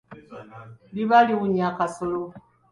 [0.95, 2.21] Liba liwunya kasolo.